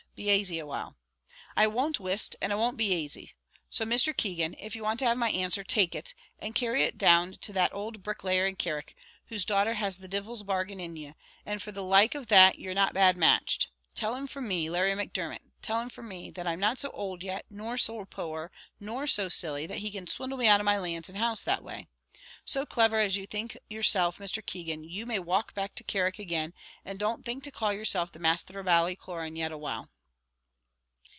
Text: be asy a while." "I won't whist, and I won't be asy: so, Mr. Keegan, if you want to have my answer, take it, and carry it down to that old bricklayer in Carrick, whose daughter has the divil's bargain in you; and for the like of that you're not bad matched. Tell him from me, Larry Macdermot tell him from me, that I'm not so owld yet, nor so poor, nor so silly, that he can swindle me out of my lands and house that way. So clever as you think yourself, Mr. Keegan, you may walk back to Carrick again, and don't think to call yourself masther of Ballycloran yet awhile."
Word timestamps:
be 0.13 0.29
asy 0.29 0.59
a 0.59 0.65
while." 0.67 0.97
"I 1.57 1.65
won't 1.65 1.99
whist, 1.99 2.35
and 2.43 2.51
I 2.51 2.55
won't 2.55 2.77
be 2.77 2.93
asy: 2.93 3.33
so, 3.71 3.85
Mr. 3.85 4.15
Keegan, 4.15 4.55
if 4.59 4.75
you 4.75 4.83
want 4.83 4.99
to 4.99 5.05
have 5.05 5.17
my 5.17 5.31
answer, 5.31 5.63
take 5.63 5.95
it, 5.95 6.13
and 6.37 6.53
carry 6.53 6.83
it 6.83 6.97
down 6.99 7.31
to 7.41 7.53
that 7.53 7.73
old 7.73 8.03
bricklayer 8.03 8.45
in 8.45 8.55
Carrick, 8.57 8.95
whose 9.27 9.45
daughter 9.45 9.73
has 9.75 9.97
the 9.97 10.07
divil's 10.09 10.43
bargain 10.43 10.79
in 10.79 10.95
you; 10.95 11.15
and 11.43 11.59
for 11.59 11.71
the 11.71 11.81
like 11.81 12.13
of 12.13 12.27
that 12.27 12.59
you're 12.59 12.75
not 12.75 12.93
bad 12.93 13.17
matched. 13.17 13.69
Tell 13.95 14.13
him 14.13 14.27
from 14.27 14.47
me, 14.47 14.69
Larry 14.69 14.91
Macdermot 14.93 15.41
tell 15.63 15.81
him 15.81 15.89
from 15.89 16.07
me, 16.09 16.29
that 16.31 16.45
I'm 16.45 16.59
not 16.59 16.77
so 16.77 16.91
owld 16.93 17.23
yet, 17.23 17.45
nor 17.49 17.77
so 17.79 18.05
poor, 18.05 18.51
nor 18.79 19.07
so 19.07 19.27
silly, 19.27 19.65
that 19.65 19.79
he 19.79 19.89
can 19.89 20.05
swindle 20.07 20.37
me 20.37 20.45
out 20.45 20.59
of 20.59 20.65
my 20.65 20.77
lands 20.77 21.09
and 21.09 21.17
house 21.17 21.43
that 21.45 21.63
way. 21.63 21.87
So 22.45 22.63
clever 22.65 22.99
as 22.99 23.15
you 23.17 23.25
think 23.25 23.57
yourself, 23.69 24.19
Mr. 24.19 24.45
Keegan, 24.45 24.83
you 24.83 25.07
may 25.07 25.17
walk 25.19 25.55
back 25.55 25.73
to 25.75 25.83
Carrick 25.83 26.19
again, 26.19 26.53
and 26.85 26.99
don't 26.99 27.25
think 27.25 27.43
to 27.45 27.51
call 27.51 27.73
yourself 27.73 28.13
masther 28.13 28.59
of 28.59 28.65
Ballycloran 28.67 29.35
yet 29.35 29.51
awhile." 29.51 29.89